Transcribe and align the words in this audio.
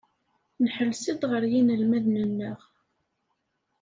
Nḥelles-d 0.63 1.21
ɣer 1.31 1.43
yinelmaden-nneɣ. 1.51 2.59